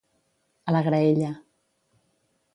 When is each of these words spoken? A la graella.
A 0.65 0.73
la 0.75 0.81
graella. 0.87 1.31